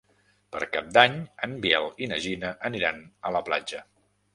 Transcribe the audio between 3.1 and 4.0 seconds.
a la platja.